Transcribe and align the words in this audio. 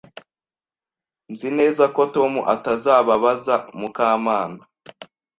Nzi 1.31 1.49
neza 1.57 1.83
ko 1.95 2.01
Tom 2.15 2.33
atazababaza 2.53 3.55
Mukamana. 3.79 4.61